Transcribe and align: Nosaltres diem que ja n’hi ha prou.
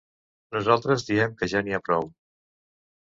Nosaltres 0.55 1.05
diem 1.09 1.37
que 1.43 1.51
ja 1.53 1.63
n’hi 1.67 1.77
ha 1.77 1.81
prou. 1.91 2.11